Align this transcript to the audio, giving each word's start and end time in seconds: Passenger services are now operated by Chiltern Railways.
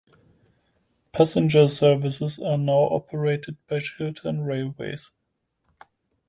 Passenger 1.11 1.67
services 1.67 2.39
are 2.39 2.57
now 2.57 2.79
operated 2.89 3.55
by 3.67 3.77
Chiltern 3.77 4.41
Railways. 4.43 5.11